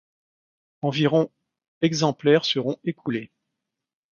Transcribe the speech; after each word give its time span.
Environ 0.81 1.29
exemplaires 1.83 2.43
seront 2.43 2.79
écoulés. 2.83 3.29